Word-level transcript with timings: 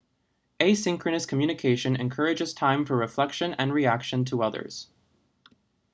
asynchronous 0.59 1.27
communication 1.27 1.95
encourages 1.95 2.55
time 2.55 2.85
for 2.87 2.97
reflection 2.97 3.53
and 3.59 3.71
reaction 3.71 4.25
to 4.25 4.41
others 4.41 4.87